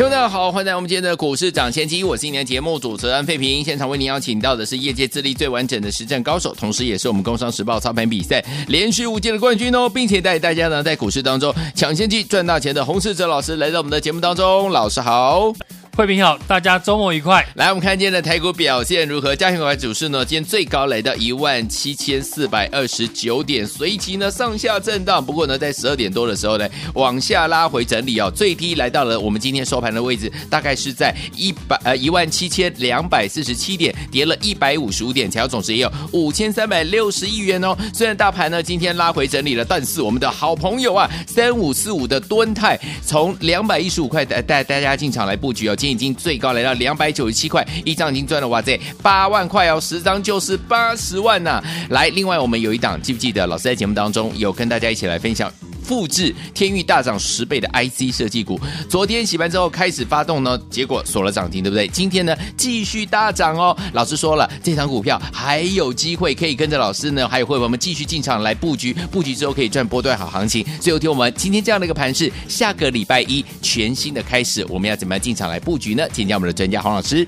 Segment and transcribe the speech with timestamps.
[0.00, 3.62] 听众大家好，欢迎来到我们今天的股市抢先机，我是今天节目主持人费平。
[3.62, 15.52] 现场为您邀请到的是业界资历最完整的实战高手，同时也是我们工商时报操盘比赛连续五届的冠军哦，并且带大家呢在股市当中抢先机赚大钱的洪世哲老师来到我们的节目当中，老师好。
[16.00, 17.46] 慧平好，大家周末愉快。
[17.56, 19.36] 来，我们看今天的台股表现如何？
[19.36, 20.24] 加权股价指数呢？
[20.24, 25.22] 今天最高来到一万七千四百二十九点，随即呢上下震荡。
[25.22, 37.76] 不过呢，在十二点多的时候呢，往下拉回整理哦，最低来到了我们今天收盘的位置，大概是在一百呃一万七千两百四十七点，跌了一百五十五点，成交总值也有五千三百六十亿元哦。
[37.92, 53.46] 虽然大盘呢今天拉回整理了，但是我们的好朋友啊，三五四五的敦泰从两百一十五块带带大家进场来布局哦，今已经最高来到两百九十七块，一张已经赚了哇塞八万块哦，十张就是八十万呐、来，另外我们有一档，记不记得？
[53.46, 55.52] 老师在节目当中有跟大家一起来分享。
[55.90, 58.60] 复制天域大涨十倍的 IC 设计股？
[58.88, 61.88] 昨天洗盘之后开始发动呢，结果锁了涨停，对不对？
[61.88, 63.76] 今天呢继续大涨哦。
[63.92, 70.64] 老师说了，这档股票还有机会可以跟着老师呢，还有会员们继续进场来布局，布局之后可以赚波段好行情。
[70.80, 76.06] 最后听我们今天这样的一个盘势，下个礼拜一全新的开始，我们要怎么样进场来布局呢？
[76.12, 77.26] 请教我们的专家黄老师。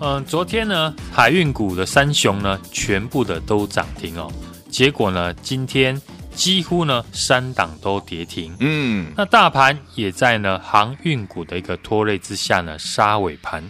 [0.00, 4.28] 嗯，昨天呢，海运股的三雄呢，全部的都涨停哦。
[4.68, 5.96] 结果呢，今天
[6.34, 8.54] 几乎呢三档都跌停。
[8.60, 13.62] 嗯，那大盘也在呢航运股的一个拖累之下呢杀尾盘。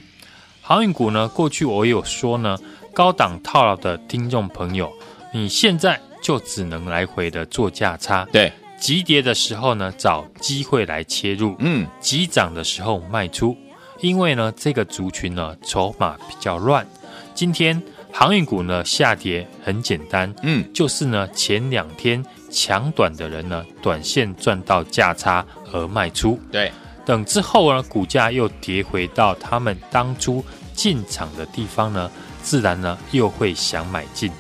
[0.61, 2.57] 航运股呢，过去我有说呢，
[2.95, 4.91] 高档套牢的听众朋友，
[5.33, 8.27] 你现在就只能来回的做价差。
[8.33, 11.55] 对，急跌的时候呢，找机会来切入。
[11.59, 13.57] 嗯，急涨的时候卖出。
[14.01, 16.87] 因为呢，这个族群呢筹码比较乱。
[17.35, 17.81] 今天
[18.13, 22.25] 航运股呢下跌很简单，嗯，就是呢前两天
[22.55, 26.39] 抢短的人呢短线赚到价差而卖出。
[26.53, 26.71] 对，
[27.05, 30.43] 等之后呢股价又跌回到他们当初
[30.73, 32.09] 进场的地方呢，
[32.43, 34.31] 自然呢又会想买进。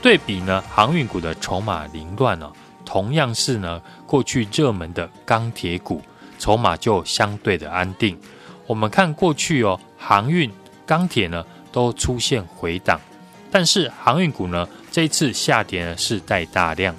[0.00, 2.50] 对比呢航运股的筹码凌乱呢，
[2.84, 6.00] 同样是呢过去热门的钢铁股
[6.38, 8.16] 筹码就相对的安定。
[8.68, 10.48] 我们看过去哦，航运、
[10.86, 13.00] 钢铁呢都出现回档，
[13.50, 16.94] 但是航运股呢这一次下跌呢是带大量，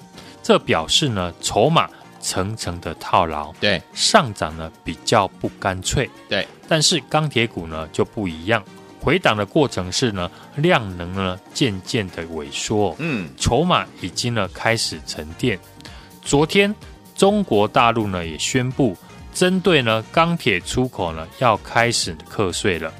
[0.50, 1.88] 这表示呢筹码
[2.20, 8.64] 层层的套牢，对，上涨呢比较不干脆，对，但是钢铁股呢就不一样，
[9.00, 15.60] 回档的过程是呢量能呢渐渐的萎缩，嗯，筹码已经呢开始沉淀。
[16.24, 16.74] 昨天
[17.16, 18.98] 中国大陆呢也宣布。
[19.32, 22.92] 针对呢钢铁出口呢要开始课税了，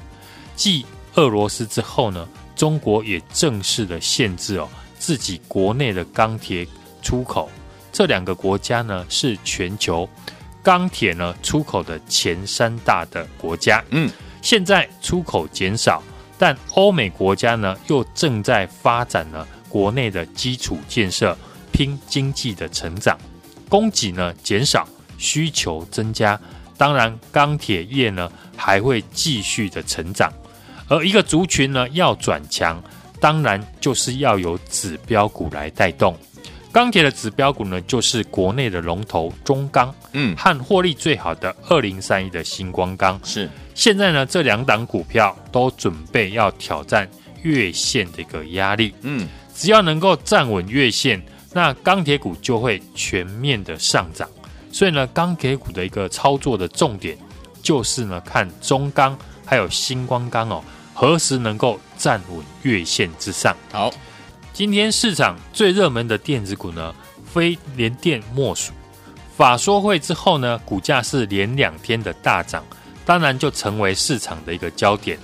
[0.54, 0.86] 继
[1.16, 4.68] 俄罗斯之后呢，中国也正式的限制哦
[5.00, 6.64] 自己国内的钢铁
[7.02, 7.50] 出口。
[7.92, 10.08] 这两个国家呢是全球
[10.62, 13.84] 钢铁呢出口的前三大的国家。
[13.90, 14.10] 嗯，
[14.42, 16.02] 现在出口减少，
[16.38, 21.36] 但欧美国家呢又正在发展呢国内的基础建设，
[21.72, 23.18] 拼经济的成长，
[23.68, 24.88] 供给呢减少。
[25.22, 26.40] 需求增加，
[26.78, 30.32] 当然钢铁业呢还会继续的成长，
[30.88, 32.82] 而一个族群呢要转强，
[33.20, 36.16] 当然就是要有指标股来带动。
[36.72, 43.48] 钢铁的指标股呢就是国内的龙头中钢，嗯，和获利最好的二零三一的新光钢是。
[43.74, 47.08] 现在呢这两档股票都准备要挑战
[47.42, 51.20] 月线的一个压力，嗯，只要能够站稳月线，
[51.52, 54.28] 那钢铁股就会全面的上涨。
[54.70, 57.16] 所以呢，钢铁股的一个操作的重点，
[57.62, 60.62] 就是呢，看中钢还有新光钢哦，
[60.94, 63.56] 何时能够站稳月线之上。
[63.72, 63.90] 好，
[64.60, 68.74] 今天市场最热门的电子股呢，非联电莫属。
[69.34, 72.62] 法说会之后呢，股价是连两天的大涨，
[73.06, 75.18] 当然就成为市场的一个焦点。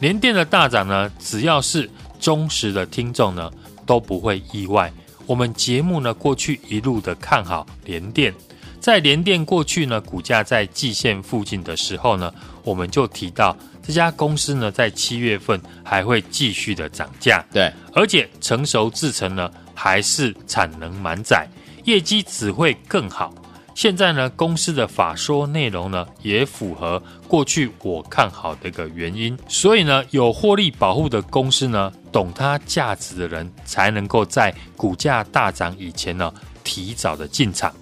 [0.00, 1.88] 联电的大涨呢，只要是
[2.18, 3.48] 忠实的听众呢，
[3.86, 4.92] 都不会意外。
[5.24, 8.34] 我们节目呢，过去一路的看好联电。
[8.80, 12.34] 在联电过去呢，股价在季线附近的时候呢，
[12.64, 13.56] 我们就提到
[13.90, 21.44] 这家公司呢，在七月份还会继续的涨价，对，而且成熟制程呢还是产能满载，
[21.86, 23.34] 业绩只会更好。
[23.74, 36.32] 现在呢，公司的法说内容呢也符合过去我看好的一个原因，所以呢，有获利保护的公司呢，懂它价值的人才能够在股价大涨以前呢，
[36.62, 37.74] 提早的进场。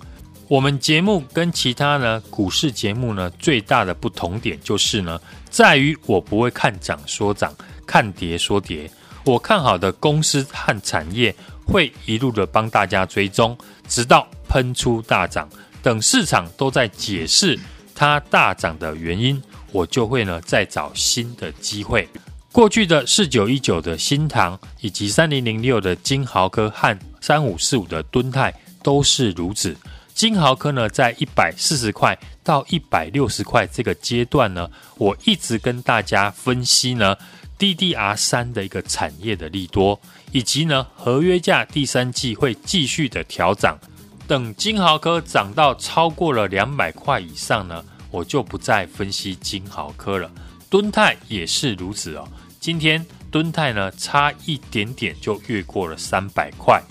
[0.49, 7.55] 我们节目跟其他呢股市节目呢最大的不同点就是呢，在于我不会看涨说涨，
[7.87, 8.91] 看跌说跌。
[9.25, 11.35] 我看好的公司和产业
[11.67, 13.57] 会一路的帮大家追踪，
[13.87, 15.49] 直到喷出大涨。
[15.83, 17.59] 等市场都在解释
[17.95, 19.43] 它大涨的原因，
[19.73, 22.09] 我就会呢再找新的机会。
[22.51, 28.53] 过去的四九一九的新唐，以及三零零六的金豪科和三五四五的敦泰
[28.83, 29.77] 都是如此。
[30.15, 32.19] 金豪科呢，在一百四十块
[32.49, 37.15] 到一百六十块这个阶段呢，我一直跟大家分析呢
[37.59, 40.01] ，DDR 三的一个产业的利多，
[40.33, 43.79] 以及呢合约价第三季会继续的调涨。
[44.27, 50.31] 等金豪科涨到超过了两百块以上呢，我就不再分析金豪科了。
[50.71, 52.27] 敦泰也是如此哦。
[52.59, 56.83] 今天敦泰呢，差一点点就越过了三百块。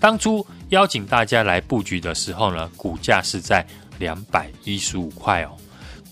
[0.00, 0.44] 当初。
[0.70, 3.64] 邀请大家来布局的时候呢，股价是在
[3.98, 5.56] 两百一十五块哦。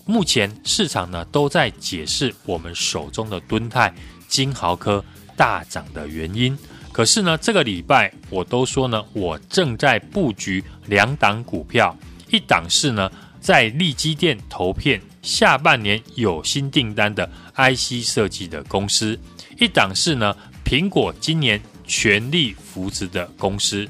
[0.05, 3.93] 目前市场呢都在解释我们手中的敦泰、
[4.27, 5.03] 金豪科
[5.35, 6.57] 大涨的原因。
[6.91, 11.97] 可是呢，这个礼拜我都说呢，我正在布局两档股票，
[12.29, 19.17] 一档是呢在力积电投片下半年有新订单的 IC 设计的公司，
[19.59, 23.87] 一档是呢苹果今年全力扶持的公司。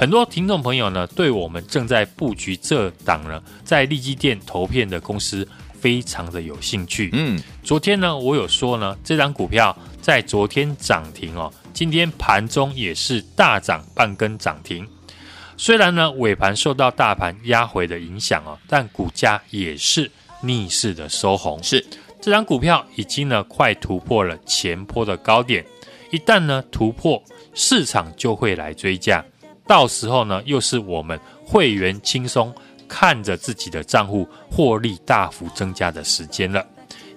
[0.00, 5.46] 很多听众朋友呢，对我们正在布局这档呢，在利基店投片的公司
[5.78, 7.10] 非常的有兴趣。
[7.12, 14.88] 嗯，昨天呢，我有说呢，这档股票在昨天涨停哦，今天盘中也是大涨半根涨停。
[15.58, 20.10] 虽然呢，尾盘受到大盘压回的影响哦，但股价也是
[20.40, 21.62] 逆势的收红。
[21.62, 21.84] 是，
[22.22, 25.62] 这张股票已经呢，快突破了前坡的高点，
[26.10, 29.22] 一旦呢突破，市场就会来追价。
[29.70, 32.52] 到时候呢，又是我们会员轻松
[32.88, 36.66] 看着自己的账户获利大幅增加的时间了。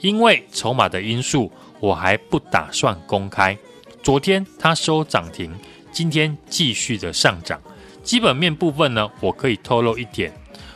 [0.02, 3.58] 因为筹码的因素，我还不打算公开。
[4.04, 5.52] 昨天它收涨停，
[5.92, 7.60] 今天继续的上涨。
[8.04, 10.32] 基本面部分呢，我可以透露一点，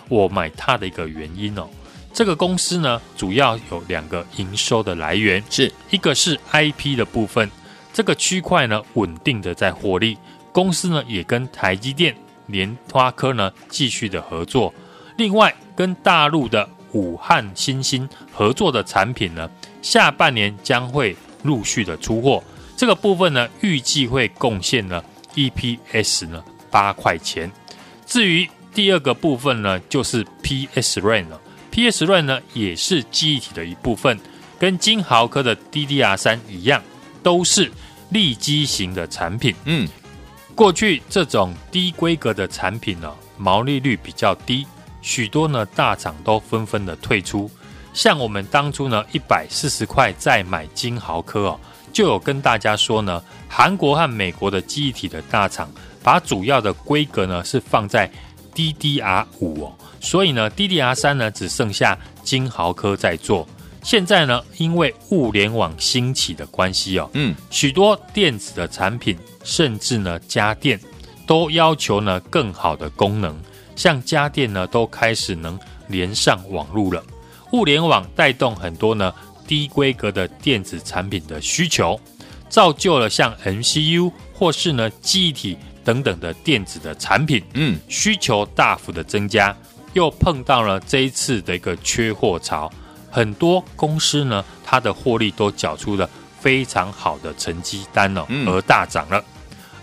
[0.10, 1.68] 我买它的一个原因哦。
[2.12, 7.52] 这个公司呢，主要有两个营收的来源，是一个是 IP 的部分，
[7.94, 10.18] 这个区块呢，稳定的在获利。
[10.58, 12.16] 公司呢也跟台积电、
[12.48, 14.74] 联发科呢继续的合作，
[15.16, 19.48] 另外跟大陆的武汉新兴合作的产品呢，
[19.84, 22.44] 下半年将会陆续的出货。
[22.76, 25.04] 这个部分呢，预计会贡献呢
[25.36, 27.52] EPS 呢八块钱。
[28.08, 31.40] 至于第二个部分呢，就是 PSRAM 了
[31.72, 34.20] ，PSRAM 呢也是记忆体的一部分，
[34.58, 36.82] 跟金豪科的 DDR 三一样，
[37.22, 37.72] 都是
[38.10, 39.54] 立基型的产品。
[39.66, 39.88] 嗯。
[40.58, 44.66] 过去这种低规格的产品呢，毛利率比较低，
[45.04, 47.48] 许多呢大厂都纷纷的退出。
[47.94, 51.60] 像我们当初呢一百四十块再买金豪科哦，
[51.94, 55.70] 就有跟大家说呢，韩国和美国的记忆体的大厂
[56.02, 58.12] 把主要的规格呢是放在
[58.56, 63.48] DDR 五哦，所以呢 DDR 三呢只剩下金豪科在做。
[63.84, 69.16] 现在呢，因为物联网兴起的关系哦，嗯，许多电子的产品，
[69.48, 70.78] 甚至呢家电，
[71.26, 73.36] 都要求呢更好的功能。
[73.78, 77.02] 像家电呢，都开始能连上网络了。
[77.54, 79.14] 物联网带动很多呢
[79.48, 81.98] 低规格的电子产品的需求，
[82.50, 89.56] 造就了像 MCU 或是呢记忆体等等的电子的产品，嗯，需求大幅的增加，
[89.94, 92.70] 又碰到了这一次的一个缺货潮。
[93.10, 99.24] 很多公司呢，它的获利都缴出了非常好的成绩单哦，而大涨了。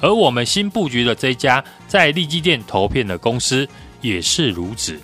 [0.01, 3.69] 而我们新布局的这家在利基店投片的公司
[4.01, 5.01] 也是如此。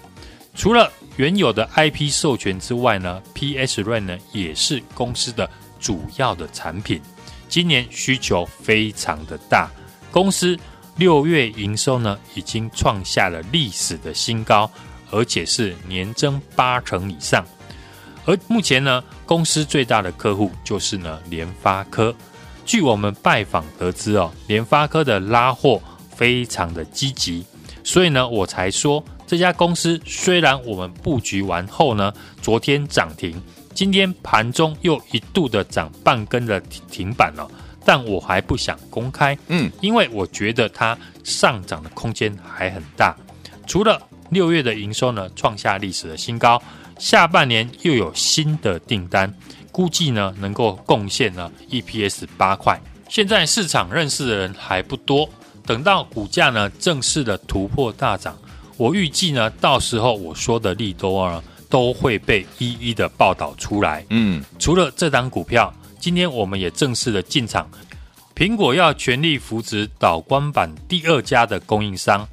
[0.54, 7.00] 除了原有的 IP 授权之外呢，PS r a n 呢也是公司的主要的产品。
[7.48, 9.70] 今年需求非常的大，
[10.10, 10.58] 公司
[10.96, 14.70] 六月营收呢已经创下了历史的新高，
[15.10, 17.44] 而且是年增八成以上。
[18.26, 22.14] 而目前呢，公司最大的客户就是呢联发科。
[22.70, 25.82] 据我们拜访得知哦，联发科的拉货
[26.14, 27.44] 非常的积极，
[27.82, 33.42] 所以呢，我才说这家公司虽然我们布局完后呢，昨天涨停，
[33.74, 37.50] 今天盘中又一度的涨半根的停板了，
[37.84, 43.16] 但我还不想公开，嗯，因为我觉得它上涨的空间还很大。
[43.66, 46.62] 除了六月的营收呢，创下历史的新高。
[47.00, 49.34] 下半年又有新的订单，
[49.72, 55.28] 估计呢能够贡献呢 EPS 八块，现在市场认识的人还不多，
[55.66, 58.36] 等到股价呢正式的突破大涨，
[58.76, 64.04] 我预计呢到时候我说的利多啊都会被一一的报道出来。
[64.10, 67.70] 嗯，除了这档股票，今天我们也正式的进场，
[68.34, 72.26] 苹果要全力扶植导光板第二家的供应商。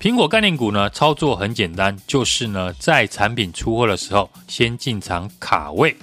[0.00, 5.94] 苹果概念股呢操作很简单，就是呢在产品出货的时候先进场卡位。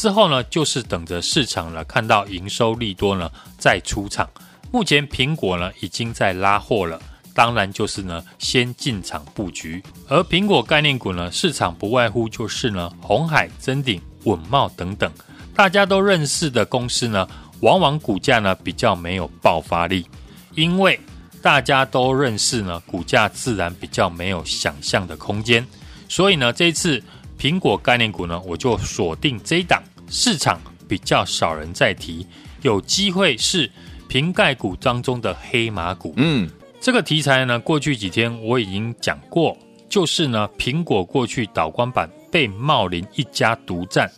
[0.00, 4.26] 之后呢，就是等着市场呢看到营收利多呢再出场。
[4.72, 6.98] 目前苹果呢已经在拉货了，
[7.34, 9.82] 当然就是呢先进场布局。
[10.08, 15.12] 而苹果概念股呢，市场不外乎就是呢红海、臻鼎、稳茂等等，
[15.54, 17.28] 大家都认识的公司呢，
[17.60, 20.06] 往往股价呢比较没有爆发力，
[20.54, 20.98] 因为
[21.42, 25.62] 大家都认识呢，股价自然比较没有想象的空间。
[26.08, 27.02] 所以呢，这次。
[27.40, 32.26] 苹果概念股呢，我就锁定这一档，市场比较少人在提，
[32.62, 33.70] 有机会是
[34.08, 36.12] 瓶盖股当中的黑马股。
[36.16, 36.50] 嗯，
[36.80, 39.56] 这个题材呢，过去几天我已经讲过，
[39.88, 44.10] 就是呢，苹果过去导光板被茂林一家独占，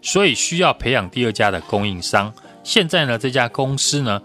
[0.00, 2.32] 所以需要培养第二家的供应商。
[2.62, 4.22] 现在呢，这家公司呢，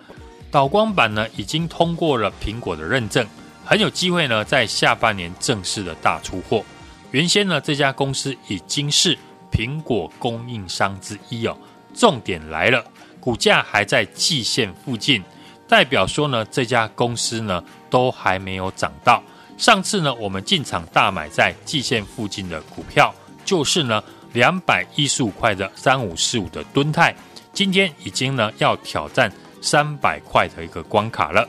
[0.51, 3.25] 导光板呢已经通过了苹果的认证，
[3.65, 6.63] 很有机会呢，在下半年正式的大出货。
[7.09, 9.17] 原先呢，这家公司已经是
[9.55, 11.57] 苹果供应商之一哦。
[11.93, 12.83] 重点来了，
[13.21, 15.23] 股价还在季线附近，
[15.65, 19.23] 代表说呢，这家公司呢都还没有涨到。
[19.57, 27.15] 上次呢，我们进场大买在季线附近的股票，就是呢两百一十五块的三五四五的敦泰，
[27.53, 29.31] 今天已经呢要挑战
[29.61, 31.47] 三百块的一个关卡了。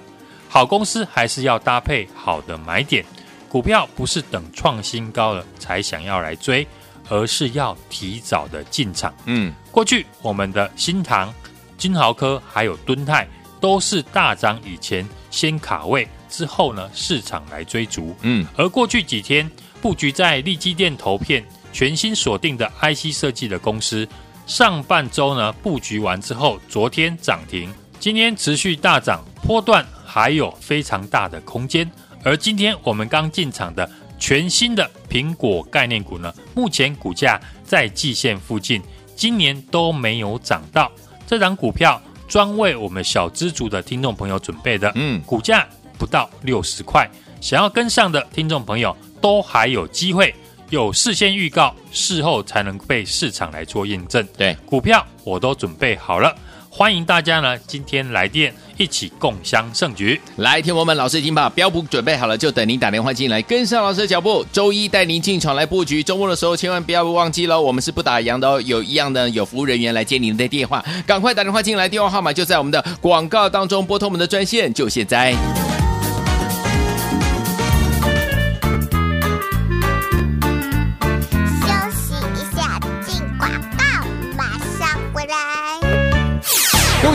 [0.48, 3.04] 好公司还是要搭配好的买点。
[3.48, 6.66] 股票不是等创新高了才想要来追，
[7.08, 9.14] 而是要提早的进场。
[9.24, 11.32] 嗯，过去我们的新塘、
[11.76, 13.28] 金豪科还有敦泰
[13.60, 18.14] 都是大涨以前先卡位，之后呢市场来追逐。
[18.22, 24.08] 嗯，而过去几天布局在利基电投片全新锁定的 IC 设计的公司，
[24.46, 31.90] 上半周呢布局完之后，昨天涨停，今天持续大涨，波段还有非常大的空间。
[32.24, 33.88] 而今天我们刚进场的
[34.26, 38.82] 全新的苹果概念股呢，目前股价在季线附近，
[39.14, 40.90] 今年都没有涨到。
[41.28, 45.64] 这档股票专为我们小资族的听众朋友准备的，嗯，股价
[45.96, 47.08] 不到六十块，
[47.40, 50.34] 想要跟上的听众朋友都还有机会，
[50.70, 54.26] 有事先预告，事后才能被市场来做验证。
[54.36, 56.36] 对，股票我都准备好了。
[56.78, 60.20] 欢迎大家呢，今天来电一起共襄盛举。
[60.36, 64.44] 来，听我们老师已经把标普准备好了，就等您打电话进来，跟上老师的脚步。
[64.52, 68.60] 周一带您进场来布局，周末的时候千万不要忘记了，我们是不打烊的哦。
[68.60, 75.34] 有一样的有服务人员来接您的电话，赶快打电话进来，电话号码就在我们的广告当中，拨通我们的专线，就现在。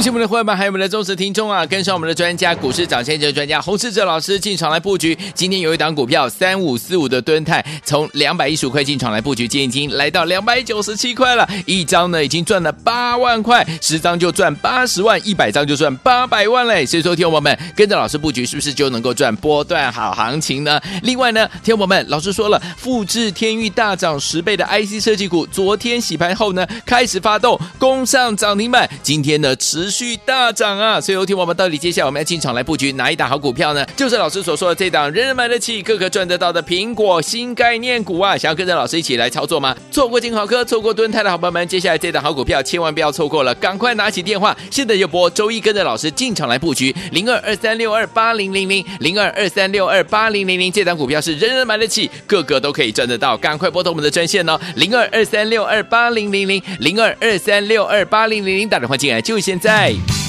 [0.01, 1.63] 恭喜我们的伙伴们，还有我们的忠实听众啊！
[1.63, 5.15] 跟上我们的专家，股市涨先机的专家洪世哲老师进场来布局。
[5.35, 11.47] 今天有一档股票三五四五的敦泰，从两百一十五块进场来布局，今天已经来到两百九十七块了。
[11.67, 16.83] 一张呢已经赚了八万块，十张就赚八十万，一百张就赚八百万嘞！
[16.83, 20.81] 所以说，听我们跟着老师布局，是不是就能够赚波段好行情呢？
[21.03, 29.90] 另外呢，听我们老师说了，复制天域大涨十倍的 IC 设计股，昨天洗盘后呢开始发动，攻上涨停板，今天呢持。
[29.91, 30.99] 续大涨啊！
[31.01, 33.85] 所以，有听我们到底接下来我们要进场来布局哪一档好股票呢？
[33.97, 38.37] 就是老师所说的这档人人买得起、个个赚得到的苹果新概念股啊！
[38.37, 39.75] 想要跟着老师一起来操作吗？
[39.91, 59.80] 错过金豪科、错过敦泰的好朋友们，接下来这档好股票千万不要错过了，赶快拿起电话，现在就拨周一跟着老师进场来布局零二二三六二八零零零零二二三六二八零零零，这档股票是人人买得起、个个都可以赚得到，赶快拨通我们的专线哦，零二二三六二八零零零零二二三六二八零零零，打电话进来就现在。
[59.81, 60.20] 在。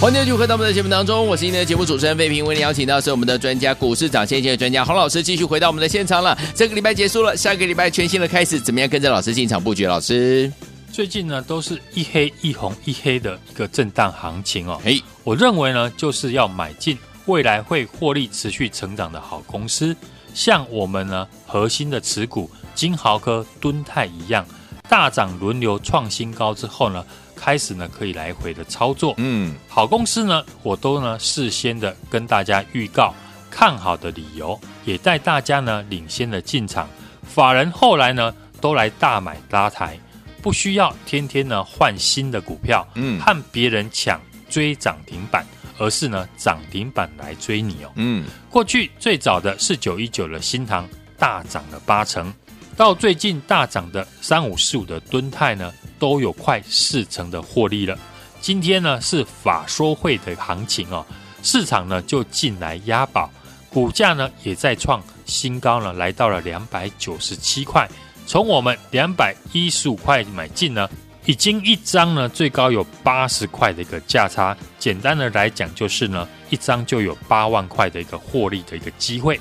[0.00, 6.38] 欢迎继续回到我们的节目当中，我是今天的节目主持人费平，为您邀请到是我们的专家股市涨先机的专家洪老师，继续回到我们的现场了。
[6.54, 9.86] 这个礼拜结束了，下个礼拜全新的开始，怎么样跟着老师进场布局？
[9.86, 10.52] 老师，
[10.92, 14.80] 最近呢都是一黑一红一黑的一个震荡行情哦。
[14.84, 19.96] 哎，我认为呢就是要买进未来会获利持续成长的好公司，
[20.32, 24.46] 像我们呢核心的持股金豪科、敦泰一样，
[24.88, 27.04] 大涨轮流创新高之后呢。
[27.38, 29.14] 开始呢，可以来回的操作。
[29.18, 33.14] 嗯，好公司呢，我都呢事先的跟大家预告
[33.48, 36.88] 看好的理由，也带大家呢领先的进场。
[37.22, 39.96] 法人后来呢都来大买拉抬，
[40.42, 45.46] 不需要天天呢换新的股票，嗯，和别人抢追涨停板，
[45.78, 47.92] 而是呢涨停板来追你哦。
[47.94, 52.32] 嗯，过去最早的是九一九的新塘大涨了八成，
[52.78, 55.70] 到最近大涨的三五四五的敦泰呢。
[55.98, 57.98] 都有快四成的获利了。
[58.40, 61.04] 今天呢是法说会的行情哦，
[61.42, 63.28] 市场呢就进来押宝，
[63.68, 67.88] 股价呢也在创新高呢，来到了两百九十七块。
[68.28, 70.88] 从我们两百一十五块买进呢，
[71.24, 74.56] 已经一张呢最高有八十块的一个价差。
[74.78, 79.40] 简单的来讲，就是呢一张就有八万块的一个获利的一个机会。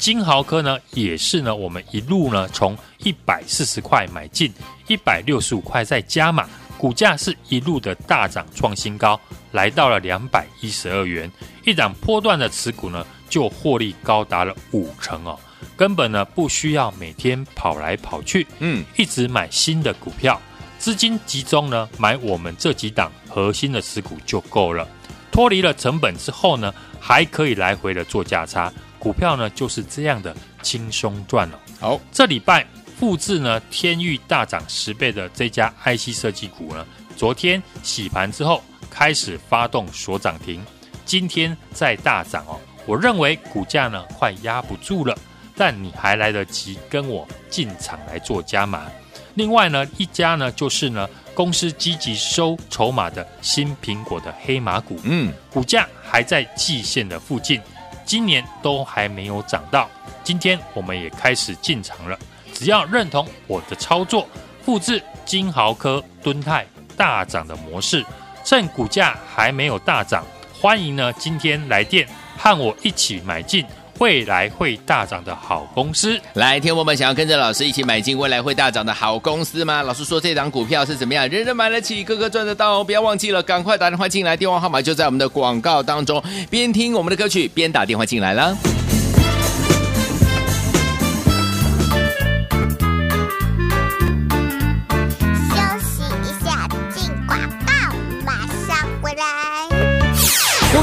[0.00, 4.50] 金豪科呢也是呢，我们一路呢从一百四十块买进。
[4.88, 9.20] 一百六十五块再加码，股价是一路的大涨创新高，
[9.52, 11.30] 来到了两百一十二元。
[11.66, 15.38] 一档波段的持股呢，就获利高达了五成哦，
[15.76, 20.40] 根本呢不需要每天跑来跑去，嗯，一直买新的股票，
[20.78, 24.88] 资金集中呢买我们这几档核心的持股就够了。
[25.30, 30.32] 脱离了成本之后呢，还可以来回的做价差，股票呢就是这样的
[30.62, 31.58] 轻松赚了。
[31.80, 32.64] 好，这礼拜。
[33.00, 36.86] 复制呢，天域大涨十倍的这家 IC 设计股呢，
[37.16, 40.62] 昨天洗盘之后开始发动所涨停，
[41.06, 42.60] 今天再大涨哦。
[42.84, 45.16] 我认为股价呢快压不住了，
[45.56, 48.82] 但你还来得及跟我进场来做加码。
[49.32, 57.58] 另外呢，一家呢就是呢公司积极收筹码的新苹果的黑马股，嗯，股价还在季线的附近，
[58.10, 59.88] 今年都还没有涨到，
[60.24, 62.18] 今天我们也开始进场了。
[62.52, 64.26] 只要认同我的操作，
[64.64, 68.04] 复制金豪科、敦泰大涨的模式，
[68.44, 70.26] 趁股价还没有大涨，
[70.60, 72.04] 欢迎呢今天来电
[72.36, 73.64] 和我一起买进
[74.00, 76.18] 未来会大涨的好公司。
[76.32, 79.82] 来，天我们想要跟着老师一起买进未来会大涨的好公司吗？
[79.82, 81.28] 老师说这档股票是怎么样？
[81.28, 82.84] 人人买得起，个个赚得到哦！
[82.84, 86.22] 不要忘记了，赶快打电话进来，电话号码就在我们的广告当中。
[86.48, 88.56] 边听我们的歌曲，边打电话进来了。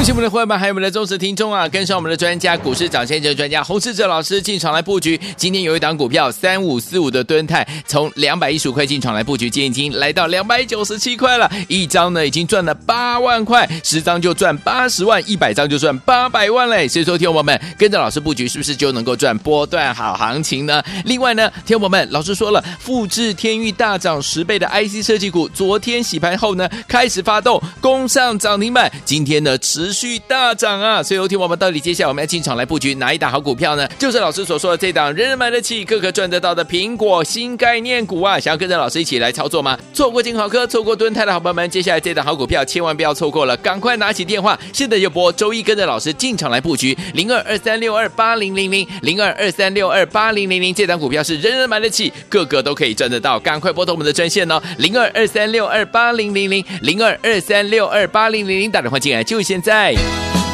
[0.08, 1.68] 恭喜我们的伙伴们，还有我们的忠实听众啊！
[1.68, 5.20] 跟上我们的专家，股市涨先机专家洪士哲老师进场来布局。
[5.36, 11.52] 今天有一档股票三五四五的敦泰，从两百一十五块进场来布局，今天已经来到两百九十七块了。
[11.68, 16.88] 一张呢已经赚了八万块，十张就赚八十万，一百张就赚八百万嘞！
[16.88, 20.82] 所以说，听我们跟着老师布局，是不是就能够赚波段好行情呢？
[21.04, 29.97] 另外呢，听我们老师说了，复制天域大涨十倍的 IC 设计股，昨天洗盘后呢开始发动攻上涨停板，今天呢持。
[29.98, 31.02] 续大涨啊！
[31.02, 33.88] 所以有听我们到底接下来我们要进场来布局哪一档好股票呢？
[33.98, 38.40] 就是老师所说的这档人人买得起、个个赚得到的苹果新概念股啊！
[38.40, 39.76] 想要跟着老师一起来操作吗？
[39.96, 59.87] 错过金豪科、错过敦泰的好朋友们，接下来这档好股票千万不要错过了，赶快拿起电话，现在就拨周一跟着老师进场来布局零二二三六二八零零零零二二三六二八零零零这档股票是人人买得起、个个都可以赚得到，赶快拨通我们的专线哦，零二二三六二八零零零零二二三六二八零零零打电话进来就现在。
[59.88, 60.47] 在。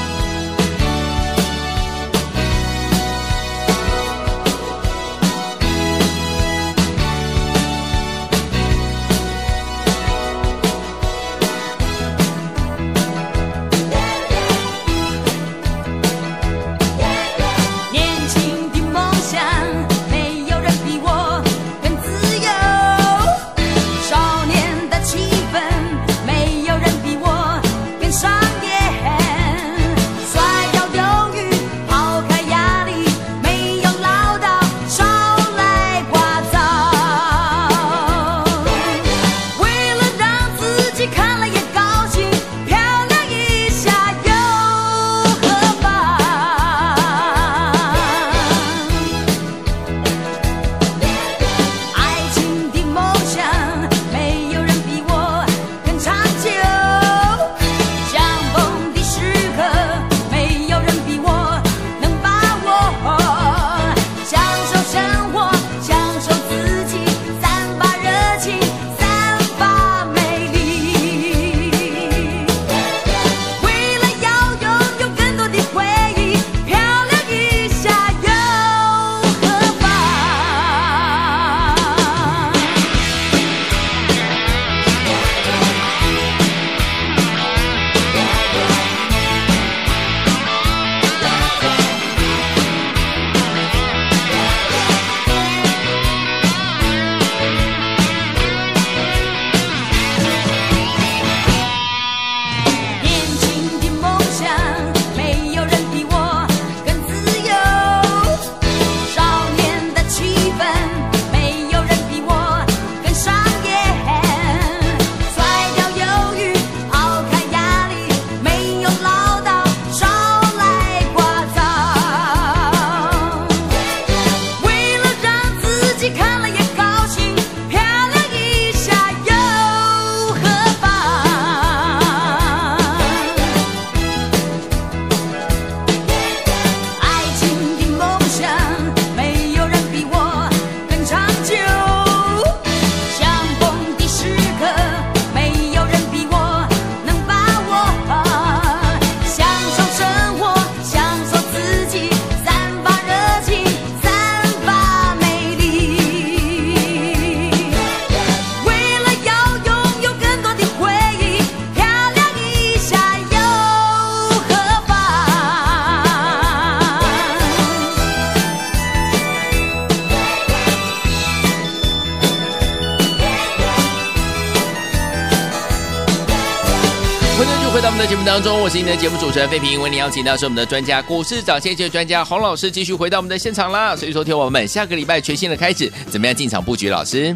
[178.83, 183.95] 您的节目主持人费平，为您邀请到是我们的专家，股市早先机专家洪老师，继续回到我们的现场啦。
[183.95, 186.89] 所以说，听我们下个礼拜全新的开始，怎么样进场布局？
[186.89, 187.33] 老师，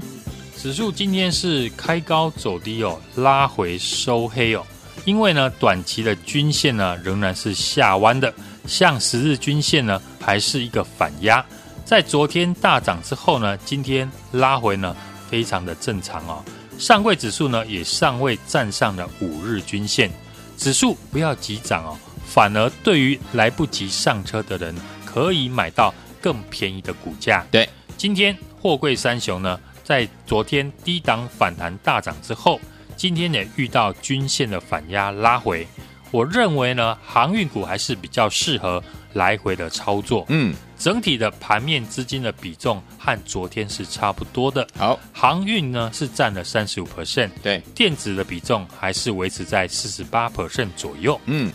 [0.62, 4.66] 指数今天是开高走低哦，拉回收黑哦，
[5.06, 8.34] 因为呢，短期的均线呢仍然是下弯的，
[8.66, 11.42] 像十日均线呢还是一个反压，
[11.86, 14.94] 在昨天大涨之后呢，今天拉回呢
[15.30, 16.44] 非常的正常哦。
[16.78, 20.12] 上柜指数呢也尚未站上了五日均线，
[20.58, 27.46] 指数不要急涨哦，反而对于来不及上车的人，可以买到更便宜的股价。
[27.52, 32.60] 对，今天货柜三雄呢，在昨天低档反弹大涨之后，
[32.96, 35.66] 今天也遇到均线的反压拉回。
[36.10, 40.26] 我认为呢，航运股还是比较适合来回的操作。
[40.30, 40.56] 嗯。
[40.78, 44.68] 整体的盘面资金的比重和昨天是差不多的。
[44.78, 51.20] 好，航运呢是占了三十五 percent，对，电子的比重还是维持在四十八 percent 左右。
[51.26, 51.52] 嗯，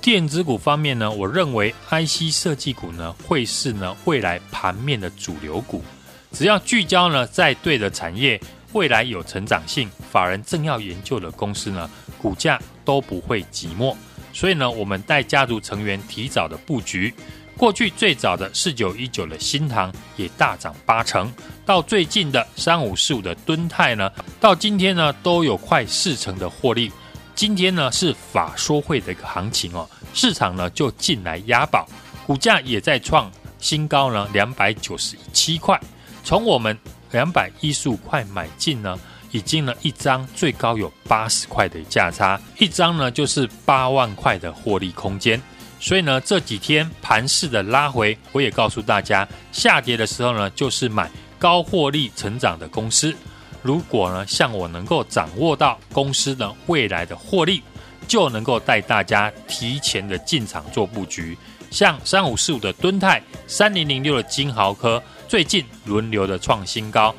[0.00, 5.82] 电子股方面呢，我认为 IC 设计股呢会是呢未来盘面的主流股，
[6.30, 8.40] 只要聚焦呢在对的产业，
[8.72, 11.90] 未来有成长性，法人正要研究的公司呢，
[12.22, 13.96] 股价都不会寂寞。
[14.32, 17.12] 所以呢，我们带家族成员提早的布局。
[17.56, 21.32] 过去最早的四九一九的新唐也大涨八成，
[21.64, 26.90] 到最近的三五四五的敦泰呢，到今天呢都有快四成的获利。
[27.34, 31.88] 今天呢是法说会的一个行情哦，市场呢就进来押宝，
[32.26, 35.80] 股价也在创新高呢，两百九十七块。
[36.22, 36.76] 从我们
[37.12, 38.98] 两百一十五块买进呢，
[39.30, 45.40] 已经呢一张最高有八十块的价差，一张呢就是八万块的获利空间。
[45.84, 53.14] 所以呢，这几天盘势的拉回，我也告诉大家，下跌的时候呢，就是买高获利成长的公司。
[53.60, 57.62] 如果呢，像我能够掌握到公司的未来的获利，
[58.08, 61.36] 就能够带大家提前的进场做布局。
[61.70, 67.14] 像三五四五的敦泰，三零零六的金豪科，最近轮流的创新高，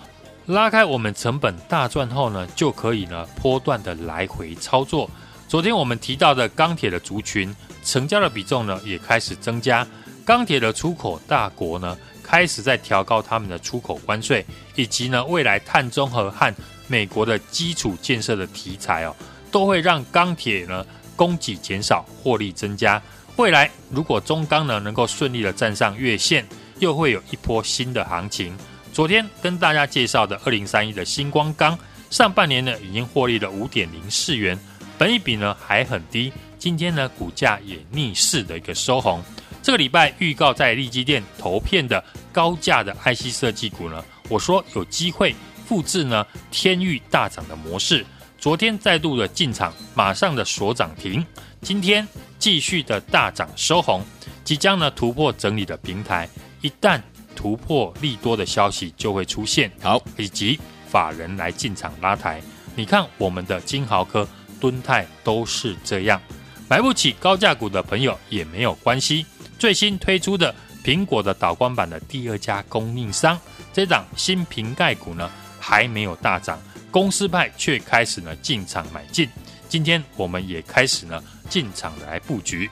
[0.47, 5.07] 拉开我们成本大赚后呢，就可以呢，波段的来回操作。
[5.47, 7.55] 昨天我们提到的钢铁的族群。
[7.83, 9.87] 成交的比重呢也开始增加，
[10.25, 16.51] 钢铁的出口大国呢开始在调高他们的出口关税，以及呢未来碳中和和
[16.87, 19.15] 美国的基础建设的题材哦，
[19.51, 20.83] 都会让钢铁呢
[21.15, 22.99] 供给减少，获利增加。
[23.35, 26.43] 未来如果中钢呢能够顺利的站上月线，
[26.79, 28.57] 又会有一波新的行情。
[28.91, 31.77] 昨天跟大家介绍的二零三一的新光钢，
[32.09, 34.59] 上半年呢已经获利了五点零四元，
[34.97, 36.31] 本益比呢还很低。
[36.57, 39.21] 今天呢，股价也逆势的一个收红。
[39.61, 48.05] 这个礼拜预告在利基店投片的高价的 IC 设计股呢，我说有机会复制呢天域大涨的模式。
[48.37, 51.25] 昨天再度的进场，马上的锁涨停。
[51.61, 54.03] 今天继续的大涨收红，
[54.43, 56.29] 即将呢突破整理的平台。
[56.61, 57.01] 一旦
[57.35, 62.41] 突破利多的消息就会出现，好，以及法人来进场拉抬。
[62.75, 64.27] 你看我们的金豪科、
[64.59, 66.21] 敦泰都是这样。
[66.67, 69.25] 买不起高价股的朋友也没有关系。
[69.57, 73.39] 最新推出的苹果的导光板的第二家供应商，
[73.71, 76.59] 这档新瓶盖股呢还没有大涨，
[76.91, 79.29] 公司派却开始呢进场买进。
[79.69, 82.69] 今天我们也开始呢进场来布局。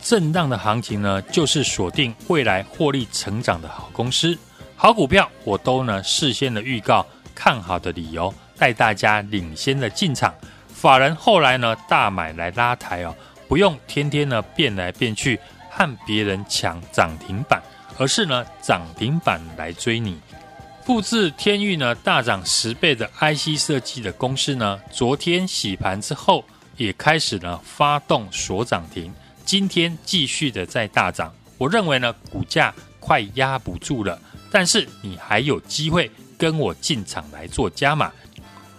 [0.00, 4.36] 震荡的行情呢，就是锁定未来获利成长的好公司、
[4.74, 10.34] 好股票，我都呢事先的预告看好的理由，带大家领先的进场。
[10.82, 13.14] 法人后来呢大买来拉抬哦，
[13.46, 15.38] 不用天天呢变来变去
[15.70, 17.62] 和别人抢涨停板，
[17.98, 20.18] 而是呢涨停板来追你。
[20.84, 26.44] 复制天域呢大涨十倍的 IC 设计的公司呢，昨天洗盘之后
[26.76, 29.14] 也开始呢发动锁涨停，
[29.44, 31.32] 今天继续的在大涨。
[31.58, 38.10] 我认为呢股价快压不住了，但是你还有机会跟我进场来做加码。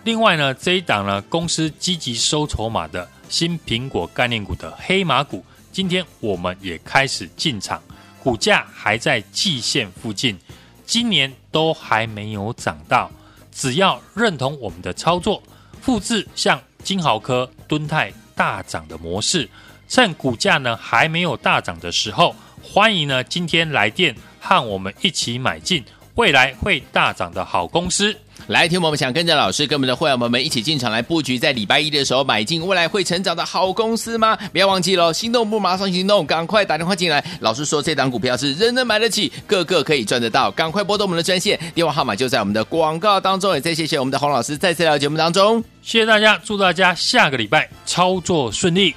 [0.03, 7.81] 另外呢，这一档呢，公司积极收筹码的新苹果概念股的黑马股，今天我们也开始进场，
[8.21, 10.37] 股价还在季线附近，
[10.85, 13.09] 今年都还没有涨到。
[13.49, 15.41] 只要认同我们的操作，
[15.81, 19.49] 复制像金豪科、敦泰大涨的模式，
[19.87, 25.81] 趁股价呢还没有大涨的时候，欢迎呢今天来电和我们一起买进
[26.15, 28.13] 未来会大涨的好公司。
[28.47, 34.37] 来，听我们想跟着老师跟我们的会员朋友们一起进场来布局，在礼拜一的时候买进未来会成长的好公司吗？
[34.51, 37.23] 不要忘记喽，心动不马上行动，赶快打电话进来。
[37.39, 43.53] 老师说这档股票是人人买得起，个个可以赚得到，赶快拨动我们的专线，电话号码就在我们的广告当中。
[43.53, 48.93] 也再谢谢我们的洪老师再次来到节目当中，谢谢大家，祝大家下个礼拜操作顺利。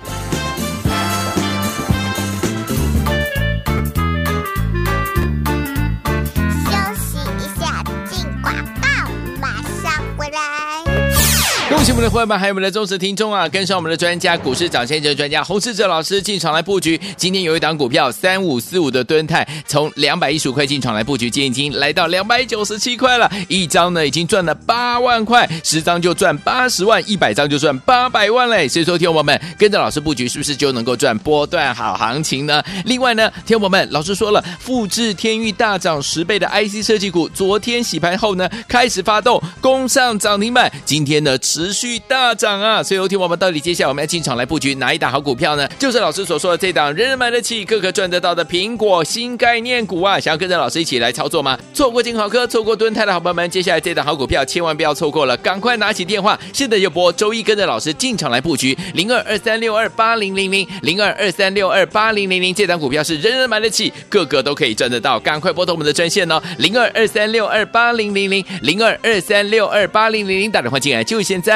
[11.87, 13.49] 恭喜我们的伙伴们，还有我们的忠实听众啊！
[13.49, 17.01] 跟上我们的专家，股市涨先机专家洪世哲老师进场来布局。
[17.16, 23.31] 今天有一档股票三五四五的敦泰，从两百一十五块进场来布局，今天已经来到两百九十七块了。
[23.46, 28.66] 一张呢已经赚了八万块，十张就赚八十万，一百张就赚八百万嘞！
[28.66, 32.61] 所以说，听我们跟着老师布局，是不是就能够赚波段好行情呢？
[32.85, 41.76] 另外呢，听我们老师说了，复制天域大涨十倍的 IC 设计股，昨天洗盘后呢开始发动，攻上涨停板，今天呢持。
[41.77, 42.83] 续大涨啊！
[42.83, 45.69] 所以有听我们到底接下来我们要进场来布局哪一档好股票呢？
[45.79, 50.19] 就是老师所说的这档人人买得起、个个赚得到的苹果新概念股啊！
[50.19, 51.59] 想要跟着老师一起来操作吗？
[51.75, 71.56] 错过金豪科、错过敦泰的好朋友们，接下来这档好股票千万不要错过了，赶快拿起电话，现在就拨周一跟着老师进场来布局零二二三六二八零零零零二二三六二八零零零，这档股票是人人买得起、个个都可以赚得到，赶快拨通我们的专线哦，零二二三六二八零零零零二二三六二八零零零，打电话进来就现在。